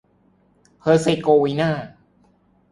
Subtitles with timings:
[0.81, 1.71] เฮอร์เซโกวีนา